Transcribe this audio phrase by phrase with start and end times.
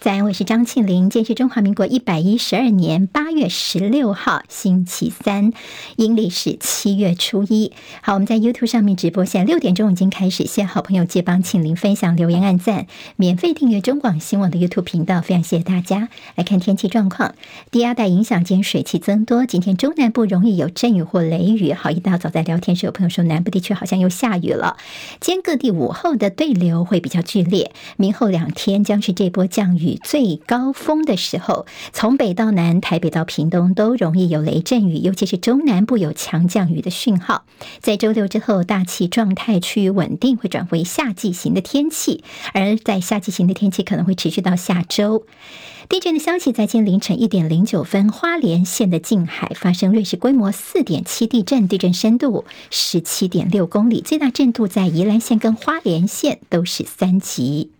[0.00, 1.10] 在，我是张庆林。
[1.10, 5.52] 今天是中华民国一百一十二年八月十六号，星期三，
[5.96, 7.72] 阴历是七月初一。
[8.00, 10.46] 好，我们在 YouTube 上面直播，现在六点钟已经开始。
[10.46, 12.86] 谢好朋友借帮庆林分享、留言、按赞，
[13.16, 16.08] 免费订阅中广新闻网的 YouTube 频道，非常谢谢大家。
[16.34, 17.34] 来看天气状况，
[17.70, 21.74] 低压带影响，今天水汽增多，今天中南部容易有阵雨或雷雨。
[21.74, 24.78] 好，一大早在聊天时，有朋友说南部地区好像又下雨了。
[25.20, 37.44] 今天各地午后的对流会比较剧烈，明后两天将是这波降雨最高峰的时候，从北到南，台北到屏东都容易有雷阵雨，尤其是中南部有强降雨的讯号。
[37.80, 42.22] 在周六之后，大气状态趋于稳定，会转为夏季型的天气，
[42.52, 45.24] 而在夏季型的天气可能会持续到下周。
[45.88, 57.70] 地震的消息，在今天凌晨一点零九分，花莲县的近海发生瑞士规模四点七地震，地震深度十七点六公里，最大震度在宜兰县跟花莲县都是三级。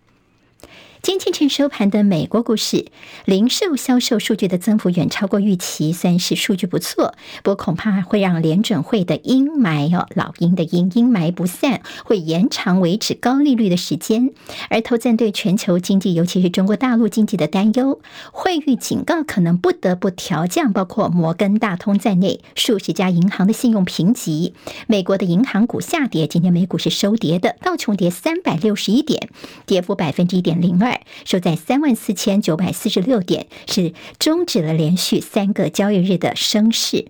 [1.02, 2.84] 今天清晨收盘的美国股市，
[3.24, 7.14] 零售销售数据的增幅远超过预期，算是数据不错。
[7.42, 14.32] 不过恐怕会让联准会的阴霾哦，老鹰的阴阴霾不散，会延长维持高利率的时间。
[14.68, 24.52] 而投资人对全球经济，尤其是中国大陆经济的担忧，惠誉警告可能不得不调降包括摩根大通在内数十家银行的信用评级。
[24.86, 29.30] 美国的银行股下跌，今天美股是收跌的，道琼跌三百六十一点，
[29.64, 30.89] 跌幅百分之一点零二。
[31.24, 37.06] 收在三万四千九百四十六点，是终止了连续三个交易日的升势。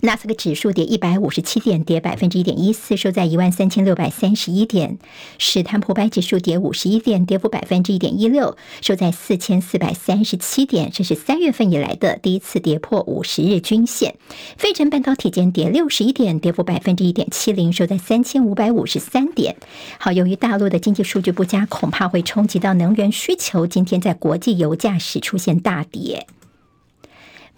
[0.00, 4.98] 纳斯克指数跌一百五十七点，跌百分之一点一四，收在一万三千六百三十一点。
[5.38, 10.90] 史坦普白指数跌五十一点，跌幅百分之一点一六，收在四千四百三十七点。
[10.92, 14.16] 这是三月份以来的第一次跌破五十日均线。
[14.56, 19.56] 费城半导体间跌六十一点，跌幅百分之一点七零，收在三千五百五十三点。
[19.98, 23.66] 好，由于大陆的经济数据不佳，恐怕会冲击到能源需求。
[23.66, 26.26] 今天在国际油价时出现大跌。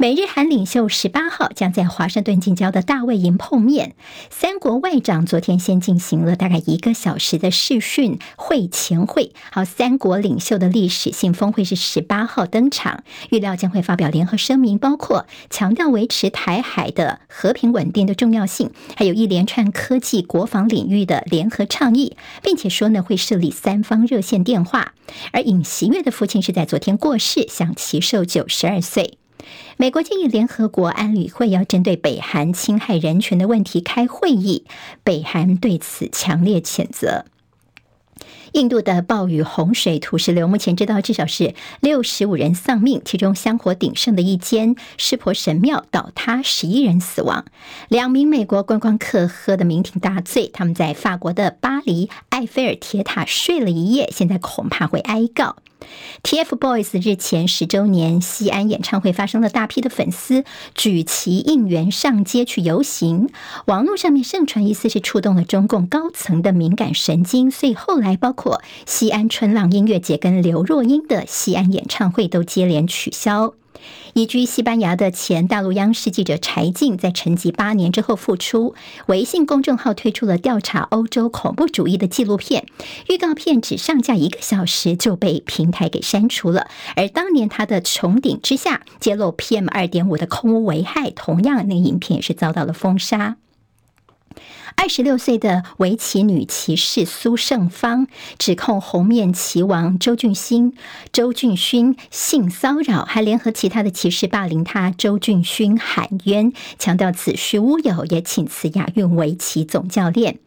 [0.00, 3.96] 美日韩领袖十八号将在华盛顿近郊的大卫营碰面。
[4.30, 9.32] 三国外长昨天先进行了大概一个小时的视讯会前会。
[9.50, 24.94] 好，三国领袖的历史性峰会是十八号登场，预料将会发表联合声明，包括强调维持台海的和平稳定的重要性，还有一连串科技国防领域的联合倡议，并且说呢会设立三方热线电话。
[25.32, 29.18] 而尹锡悦的父亲是在昨天过世，享耆寿九十二岁。
[29.76, 34.64] 美国建议联合国安理会要针对北韩侵害人权的问题开会议，
[35.04, 37.24] 北韩对此强烈谴责。
[38.52, 47.44] 印度的暴雨洪水土石流，目前知道至少是六十五人丧命，其中香火鼎盛的一间湿婆神庙倒塌，十一人死亡。
[47.88, 55.56] 两名美国观光客喝得酩酊大醉，他们在法国的巴黎埃菲尔铁塔睡了一夜，现在恐怕会挨告。
[56.22, 60.44] TFBOYS 日前十周年西安演唱会发生了大批的粉丝
[60.74, 63.28] 举旗应援上街去游行，
[63.66, 73.54] 网络上面盛传疑似是触动了中共高层的敏感神经，所以后来包括西安春浪音乐节跟刘若英的西安演唱会都接连取消。
[74.14, 78.74] 移居西班牙的前大陆央视记者柴静，在沉寂八年之后复出，
[79.06, 82.66] 微信公众号推出了调查欧洲恐怖主义的纪录片，
[83.08, 86.66] 预告片只上架一个小时就被平台给删除了。
[86.96, 93.36] 而当年他的《穹顶之下》揭露 PM 二点五的空污危害，同样那影片也是遭到了封杀。
[94.80, 98.06] 二十六岁的围棋女棋士苏胜芳
[98.38, 100.72] 指控红面棋王周俊勋、
[101.12, 104.92] 周俊勋性骚扰，还联合其他的棋士霸凌他。
[104.92, 110.38] 周俊勋喊冤，强调子虚乌有，也请辞亚运围棋总教练。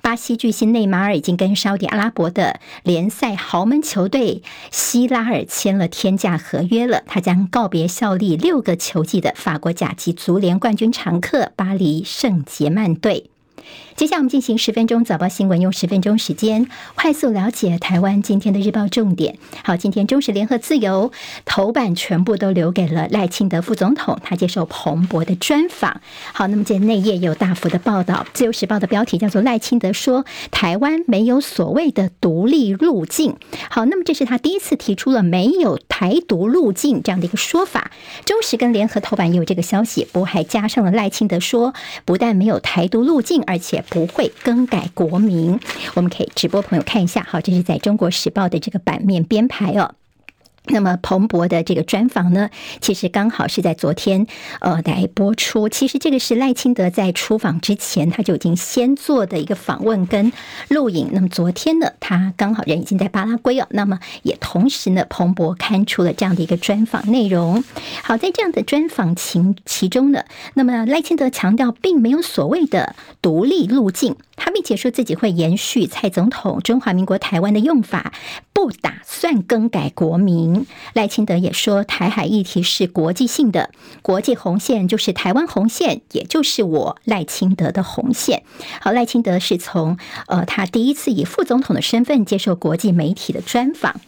[0.00, 13.31] 巴西巨星内马尔已经跟沙特阿拉伯的联赛豪门球队希拉尔签了天价合约了，他将告别效力六个球季的法国甲级足联冠军常客巴黎圣杰曼队。
[13.96, 19.38] 接下来我们进行十分钟早报新闻，用十分钟时间快速了解台湾今天的日报重点。
[19.64, 21.12] 好，今天中时联合自由
[21.44, 26.00] 头版全部都留给了赖清德副总统，他接受彭博的专访。
[26.32, 33.36] 好，那么今天内页有大幅的报道，自由时报的标题叫做赖清德说台湾没有所谓的独立路径。
[33.70, 37.90] 好，那么这是他第一次提出了没有台独路径这样的一个说法。
[38.24, 41.74] 中时跟联合头版也有这个消息，不过还加上了赖清德说，
[42.04, 45.60] 不但没有台独路径，而而且不会更改国名，
[45.92, 49.94] 我们可以直播朋友看一下，好，这是在中国时报的这个版面编排哦。
[50.66, 52.48] 那么彭博的这个专访呢，
[52.80, 54.26] 其实刚好是在昨天
[54.60, 55.68] 呃来播出。
[55.68, 60.32] 其实这个是赖清德在出访之前他就已经先做的一个访问跟
[60.68, 61.08] 录影。
[61.12, 63.66] 那么昨天呢，他刚好人已经在巴拉圭哦。
[63.70, 67.64] 那么也同时呢，彭博刊出了这样的一个专访内容。
[68.04, 70.24] 好，在这样的专访情其中呢，
[70.54, 74.16] 那么赖清德强调并没有所谓的独立路径。
[74.34, 78.12] 他并且说自己会延续蔡总统“中华民国台湾”的用法，
[78.62, 80.66] 不打算更改国名。
[80.92, 83.70] 赖清德也说，台海议题是国际性的，
[84.02, 88.44] 国际红线就是台湾红线，也就是我赖清德的红线。
[88.80, 89.98] 好，赖清德是从
[90.28, 94.00] 呃他第一次以副总统的身份接受国际媒体的专访。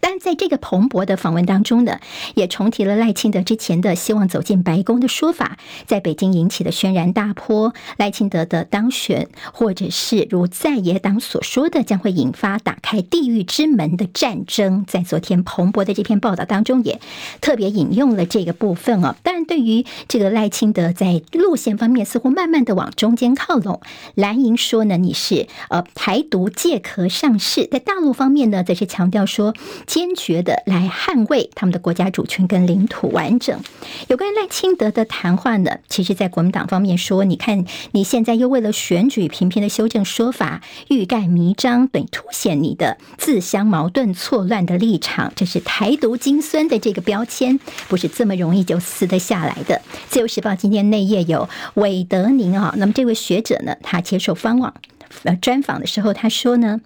[0.00, 2.00] 但在这个彭博的访问当中呢，
[2.34, 7.74] 也重提了赖清德之前的希望走进白宫的说法，在北京引起的轩然大波。
[7.96, 14.84] 赖清德的当选，或者是如在野党所说的，将会引发打开地狱之门的战争。
[14.86, 17.00] 在昨天彭博的这篇报道当中，也
[17.40, 19.14] 特别引用了这个部分哦。
[19.22, 23.80] 当然，对于这个赖清德在路线方面似乎慢慢的往中间靠拢，
[24.14, 29.54] 蓝营说呢，你是呃台独借壳上市，在大陆方面呢，则是强调说。
[29.90, 33.60] 坚决的来捍卫他们的国家主权跟领土完整。
[34.06, 47.58] 有关赖清德的谈话呢，其实，在国民党方面说，你看你现在又为了选举频频的修正说法，欲盖弥彰，等凸显你的自相矛盾、错乱的立场，这是台独金孙的这个标签，
[47.88, 49.82] 不是这么容易就撕得下来的。
[50.08, 54.72] 自由时报今天内页有韦德宁啊，那么这位学者呢，他接受方网
[55.24, 56.80] 呃专访的时候，他说呢。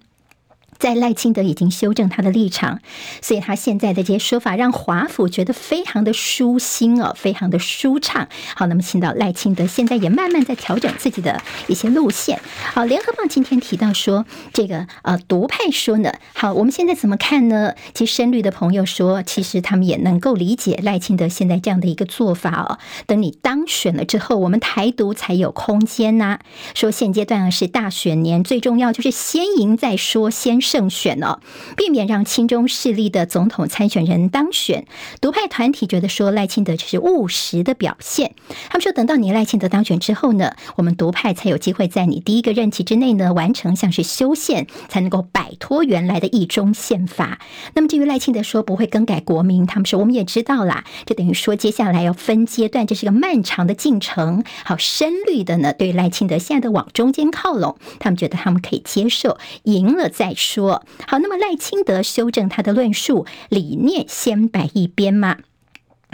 [0.77, 2.79] 在赖清德已经修正他的立场，
[3.21, 8.27] 所以他现在的这些说法让华府觉得非常的舒心哦，非常的舒畅。
[8.55, 12.41] 好，那么请到赖清德现在也慢慢在调整自己的一些路线。
[12.73, 17.73] 好，联合报今天提到说，这个呃独派说呢，好，我们现在怎么看呢？
[17.93, 22.79] 其实深绿的朋友说，其实他们也能够理解赖清德现在这样的一个做法哦。
[23.05, 26.39] 等你当选了之后，我们台独才有空间呐、
[26.73, 30.64] 说现阶段啊是大选年，最重要就是先赢再说，先。
[30.65, 31.39] 胜选哦，
[31.77, 34.87] 避免让亲中势力的总统参选人当选。
[35.21, 38.33] 独派团体觉得说赖清德这是务实的表现。
[38.69, 47.39] 他们说，等到你赖清德当选之后呢，我们独派才有机会在你第一个任期之内呢完成像是修宪，才能够摆脱原来的一中宪法。
[47.75, 54.43] 那么至于赖清德说不会更改国名，他们说我们也知道啦，这等于说接下来要分阶段，这是个漫长的进程。
[54.63, 60.54] 好，深绿的呢，对赖清德现在的往中间靠拢，他们觉得他们可以接受，赢了再说。
[60.55, 65.39] 说好，那么赖清德修正他的论述，理念先摆一边嘛。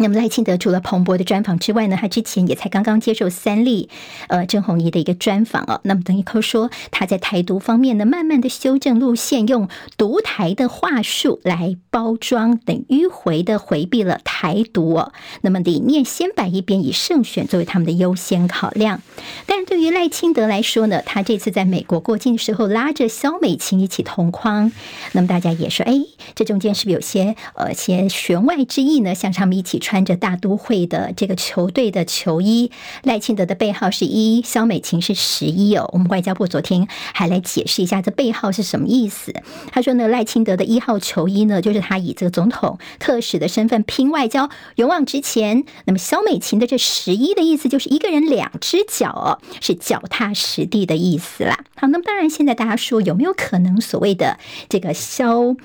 [0.01, 3.87] 那么赖清德除了彭博的专访之外呢，他之前也才刚刚接受三立
[4.29, 5.79] 呃郑弘仪的一个专访哦。
[5.83, 15.13] 那么等于说他在台独方面呢，慢慢的修正路线，用独台的话术来包装，等迂回的回避了台独哦。
[15.41, 19.03] 那么理念先摆一边，以胜选作为他们的优先考量。
[19.45, 24.71] 但是对于赖清德来说呢，他这次在美国过境的时候拉着萧美琴一起同框，
[25.11, 25.93] 那么大家也说，哎，
[26.33, 29.13] 这中间是不是有些呃些弦外之意呢？
[29.13, 29.79] 像他们一起。
[29.91, 32.71] 穿着大都会的这个球队的球衣，
[33.03, 35.89] 赖清德的背号是一，萧美琴是十一哦。
[35.91, 39.33] 我们外交部昨天还来解释一下这背号是什么意思。
[39.69, 45.65] 他说呢，赖清德的一号球衣呢，就是他以这个总统特使的身份拼外交，勇往直前。
[45.83, 51.65] 那么萧美琴的这十一的意思就是一个人两只脚哦，是脚踏实地的意思啦。
[51.75, 55.57] 好，那么当然现在大家说有没有可能所谓的这个萧？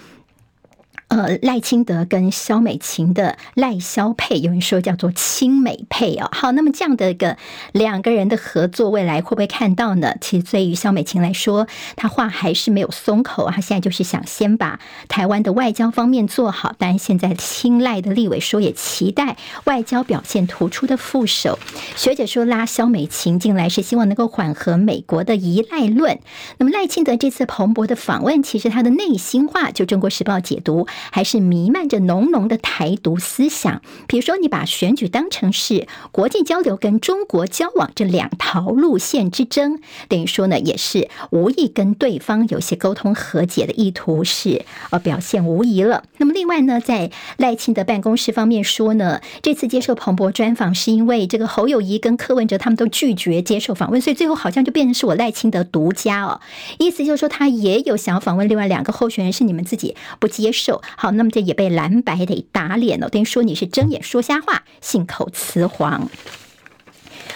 [1.17, 6.29] 呃，赖清德跟萧美琴的赖萧配，有人说叫做亲美配哦。
[6.31, 7.39] 好，那么这样的一个
[7.73, 10.15] 两个人的合作，未来会不会看到呢？
[10.21, 16.75] 其实对于萧美琴来说，她话还是没有松口，她现在就是想先把台湾的外交方面做好。
[16.77, 21.59] 当然，现在亲赖的立委说也期待外交表现突出的副手。
[21.97, 26.19] 学姐说拉萧美琴进来是希望能够缓和美国的依赖论。
[26.59, 30.87] 那么赖清德这次彭博的访问，其实他的内心话，就中国时报解读。
[31.11, 33.83] 还是弥漫着浓浓的台独思想。
[34.07, 46.05] 比如说，你把选举当成是国际交流跟中国交往这两条路线之争，等于说呢，也是无意跟对方有些沟通和解的意图，是呃表现无疑了。
[46.19, 56.41] 那么另外呢，在赖清德办公室方面说呢，这次接受彭博专访是因为这个侯友谊跟柯文哲他们都拒绝接受访问，所以最后好像就变成是我赖清德独家哦。
[56.79, 60.83] 意思就是说，他也有想要访问另外两个候选人，是你们自己不接受。
[60.97, 66.09] 好，那么这也被蓝白给打脸了，等于说你是睁眼说瞎话，信口雌黄。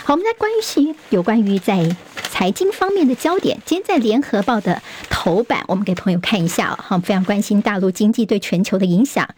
[0.04, 1.96] 好，我们来关心有关于在。
[2.30, 9.28] 财经方面的焦点，今天在联合报的头版，我们给朋友看一下哈，非常关心大陆经济对全球的影响。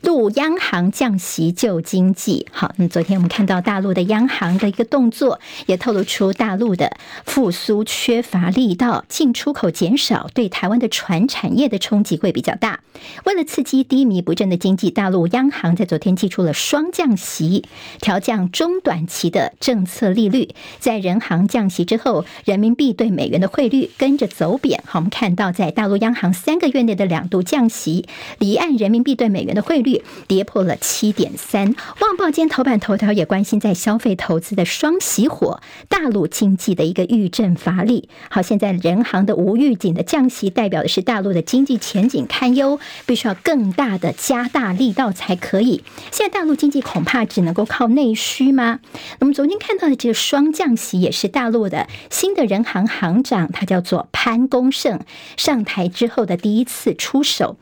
[0.00, 12.80] 陆央行降息救经济，好，那昨天我们看到大陆的央行的一个动作，也透露出大陆的复苏缺乏力道，进出口减少，对台湾的船产业的冲击会比较大。
[13.24, 17.64] 为了刺激低迷不振的经济，大陆央行在昨天祭出了双降息，
[18.00, 20.48] 调降中短期的政策利率，
[20.80, 24.82] 在人行降息之后，人民币对美元的汇率跟着走贬。
[24.86, 28.06] 好，我们看到在大陆央行三个月内的两度降息，
[28.38, 31.74] 离岸人民币对美元的汇率跌破了七点三。
[32.00, 38.08] 旺报今天头版头条也关心在消费投资的双熄火，大陆经济的一个预振乏力。
[38.30, 45.82] 好，现在人行的无预警的降息，代表的是大陆的经济前景堪忧，必须要更大的加大力道才可以。
[46.10, 48.80] 现在大陆经济恐怕只能够靠内需吗？
[49.18, 55.00] 那么昨天看到的这个双降息，也是大陆的新新的人行行长，他叫做潘功胜，
[55.38, 57.56] 上台之后的第一次出手。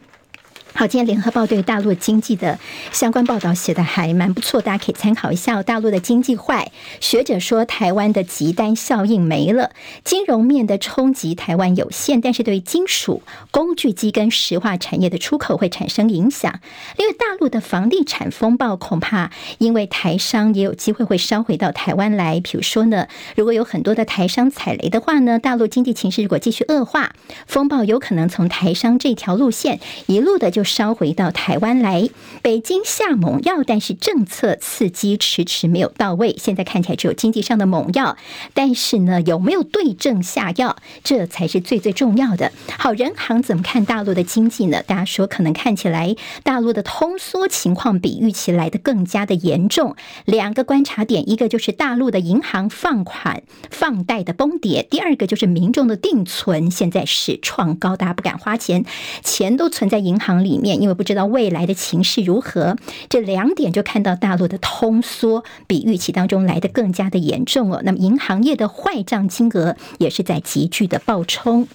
[0.78, 2.59] 好，今天联合报对大陆经济的
[2.92, 5.62] 相关报道写的还蛮不错，大家可以参考一下。
[5.62, 9.71] 大陆的经济坏，学者说台湾的急单效应没了，
[10.04, 16.61] 金融面的冲击台湾有限，但是对金属、工具机跟石化产业的出口会产生影响。
[16.99, 22.38] 因为大陆的房地产风暴，恐怕因为台商也有机会会烧回到台湾来。
[22.40, 27.14] 比如说呢，如果有很多的台商踩雷的话呢，大陆经济情势如果继续恶化，
[27.47, 30.66] 风暴有可能从台商这条路线一路的就。
[30.67, 32.11] 烧回到台湾来，
[32.43, 36.37] 北京下猛药，但是政策刺激迟迟没有到位。
[36.37, 38.19] 现在看起来只有经济上的猛药，
[38.53, 42.53] 但是呢，有没有对症下药，这才是最最重要的。
[42.79, 44.83] 好，人行怎么看大陆的经济呢？
[44.83, 49.95] 大家说，可能看起来大陆的通缩情况比预期来的更加的严重。
[50.25, 58.85] 两个观察点，一个就是大陆的银行放款放贷的崩跌，第二个就是民众的定存现在是创高，大家不敢花钱，
[59.23, 60.56] 钱都存在银行里。
[60.59, 62.77] 面，因为不知道未来的情势如何，
[63.09, 67.83] 这两点就看到大陆的通缩比预期当中来得更加的严重了。
[67.85, 71.69] 那么银行业的坏账金额也是在急剧的暴冲。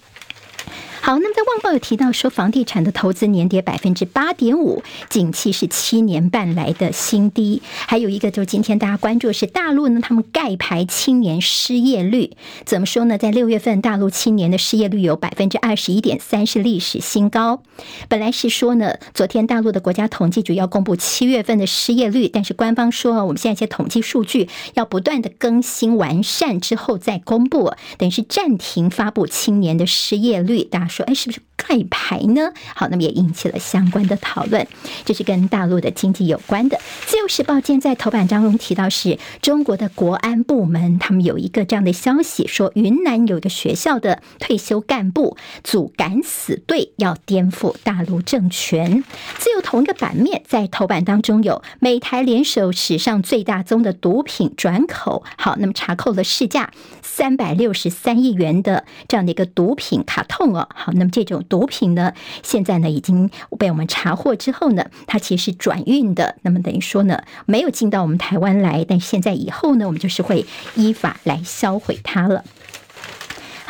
[1.03, 7.63] 好，那么在《旺报》有提到说，房地产的投资年跌百分之八点五，景气是七年半来的新低。
[7.87, 12.31] 还有一个，就是今天大家关注的是大陆呢，他们盖牌青年失业率
[12.65, 13.17] 怎么说呢？
[13.17, 17.63] 在六月份，大陆青年的失业率有百分之二十一点三，是历史新高。
[18.07, 30.63] 本来是说呢，昨天大陆的国家统计局要公布七月份的失业率，但是官方说，我们现在一些统计数据要不断的更新完善之后再公布，等于是暂停发布青年的失业率。
[30.63, 32.51] 大家说，哎，是不是盖牌呢？
[32.75, 34.67] 好，那么也引起了相关的讨论。
[35.05, 36.79] 这是跟大陆的经济有关的。
[37.05, 49.03] 自由时报今天在头版当中提到，是中国的国安部门，他们有一个这样的消息，说云南有一个学校的退休干部组敢死队，要颠覆大陆政权。
[49.37, 55.23] 自由同一个版面在头版当中有美台联手史上最大宗的毒品转口。
[55.37, 60.67] 好，那么查扣了市价三百六十三亿元的这样的一个毒品卡痛哦。
[60.73, 63.29] 好，那么这种毒品呢，现在呢已经
[63.59, 66.37] 被我们查获之后呢，它其实是转运的。
[66.43, 72.45] 那么等于说呢，没有进到我们台湾来，但是现在以后呢，我们就是会依法来销毁它了。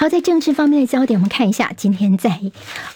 [0.01, 2.41] 好，在政治方面的焦点，我们看一下，今天在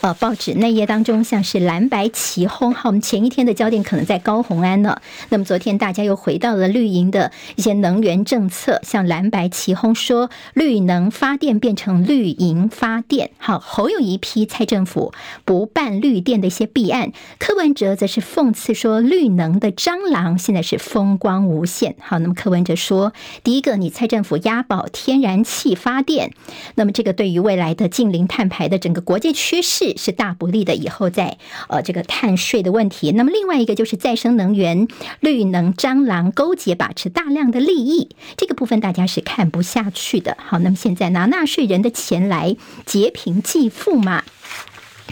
[0.02, 2.74] 呃报纸内页当中，像是蓝白齐轰。
[2.74, 5.00] 好，我们前一天的焦点可能在高虹安呢。
[5.30, 13.30] 那么昨天大家又回到了绿营的一些能源政策，像蓝白齐轰说绿能发电变成绿营发电。
[13.38, 15.14] 好，侯友宜批蔡政府
[15.46, 21.96] 不办绿电的一些弊案，柯文哲则是讽刺说绿能的蟑螂现在是风光无限。
[22.00, 26.34] 好，那么柯文哲说，第一个，你蔡政府押宝天然气发电，
[26.74, 26.95] 那么。
[26.96, 30.74] 这个对于未来的近零碳排的整个国际趋势是大不利的。
[30.76, 31.38] 以后在
[31.68, 34.88] 呃这个碳税的问题，那么另外一个就是再生能源
[35.20, 40.38] 绿能蟑螂勾结把持大量的利益，这个部分大家是看不下去的。
[40.40, 44.24] 好，那么现在拿纳税人的钱来劫贫济富嘛？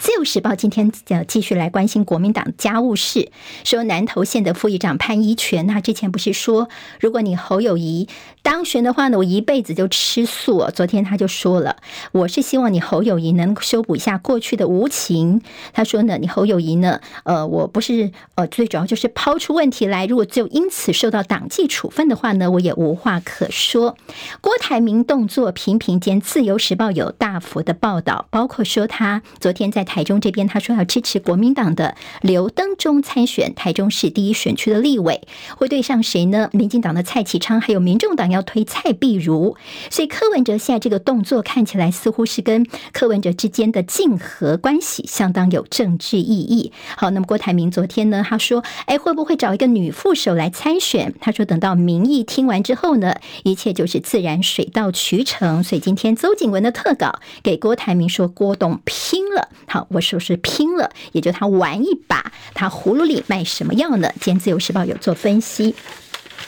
[0.04, 3.32] 自由时报今天呃继续来关心国民党家务事，
[3.64, 6.68] 说南投县的副议长潘一权，他之前不是说，
[7.00, 8.10] 如果你侯友谊
[8.42, 10.70] 当选的话呢，我一辈子就吃素。
[10.76, 11.78] 昨天他就说了，
[12.12, 15.42] 我是希望你侯友谊能修补一下过去的无情。
[15.72, 23.96] 他说呢，你侯友谊呢，呃，我不是呃最主要就是抛出问题来，如果就因此受到党纪处分的话呢，我也无话可说。
[24.42, 29.88] 郭台铭动作频频间，自由时报有大幅的报道，包括说他昨天在。
[29.93, 35.22] 台台中这边，他说要支持国民党的刘登中参选台中市第一选区的立委，
[35.56, 36.50] 会对上谁呢？
[36.52, 39.56] 民进党的蔡其昌，还有民众党要推蔡碧如。
[39.92, 46.72] 所以柯文哲现在这个动作看起来似乎是跟柯文哲之间的竞合关系相当有政治意义。
[46.98, 51.14] 好，那么郭台铭昨天呢，他说，哎，会不会找一个女副手来参选？
[51.22, 55.64] 他说等到民意听完之后呢，一切就是自然水到渠成。
[55.64, 59.50] 所以今天邹景文的特稿给郭台铭说，郭董拼了。
[59.74, 64.08] 好，我是不是拼了，也就他玩一把，他葫芦里卖什么药呢？
[64.22, 65.74] 今天自由时报有做分析。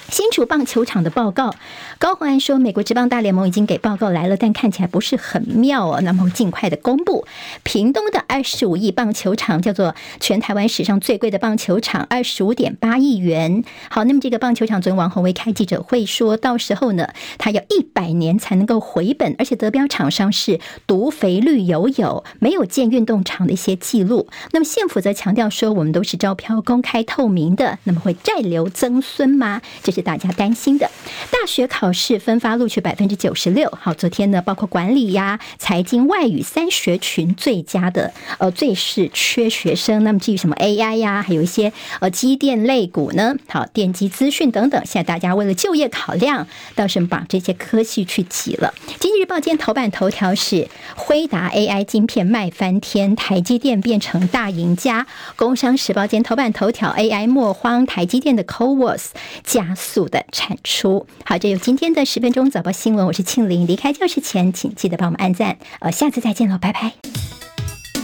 [0.09, 1.55] 新竹棒球场的报告，
[1.97, 5.99] 高虹安说，美国职棒大联盟已经给报告来了，但看起来不是很妙哦。
[6.01, 7.25] 那么尽快的公布，
[7.63, 13.63] 屏东的二十五亿棒球场叫做全台湾史上最贵的棒球场，二十五点八亿元。
[13.89, 24.27] 好，那么这个棒球场，昨天王鸿威开记者会说，到时候呢，他要一百年才能够回本，而且得标厂商是独肥绿油油，没有建运动场的一些记录。
[24.51, 29.61] 那么县府则强调说，我们都是招标公开透明的，那么会债留曾孙吗？
[29.81, 30.89] 这是大家担心的。
[31.31, 33.71] 大学考试分发录取百分之九十六。
[33.81, 40.03] 好，昨天呢，包括管理呀、财经、外语三学群最佳的，呃，最是缺学生。
[40.03, 41.71] 那么至于什么 AI 呀，还有一些
[42.01, 44.81] 呃机电类股呢，好，电机资讯等等。
[44.85, 48.73] 现在大家为了就业考量，倒是把这些科系去挤了。
[48.99, 55.07] 经济日报今天头版头条是辉达 AI 晶片卖翻天，台积电变成大赢家。
[55.35, 59.07] 工商时报今天头版头条 AI 莫慌，台积电的 CoWoS
[59.43, 60.05] 加速。
[60.09, 61.07] 的产出。
[61.25, 63.65] 好，这有今天的十分钟早报新闻，我是庆玲。
[63.65, 65.57] 离开教室前，请记得帮我们按赞。
[65.79, 66.93] 呃，下次再见喽，拜拜。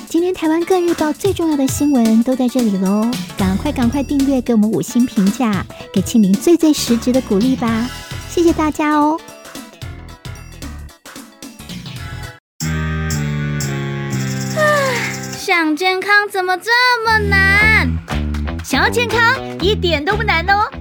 [0.07, 7.89] 今天台湾各日报最重要的新闻都在这里喽，赶快赶快订阅，给我们五星评价，给庆玲最最实质的鼓励吧，
[8.29, 9.19] 谢谢大家哦。
[14.57, 14.59] 啊，
[15.37, 16.71] 想健康怎么这
[17.05, 17.89] 么难？
[18.63, 19.19] 想要健康
[19.61, 20.80] 一点都不难哦。